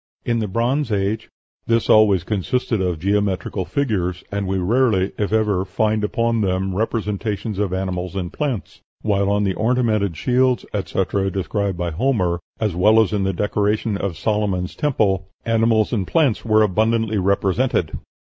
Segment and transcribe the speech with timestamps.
[0.25, 1.29] In the Bronze Age
[1.67, 7.59] "this always consists of geometrical figures, and we rarely, if ever, find upon them representations
[7.59, 12.99] of animals and plants, while on the ornamented shields, etc., described by Homer, as well
[12.99, 17.99] as in the decoration of Solomon's Temple, animals and plants were abundantly represented."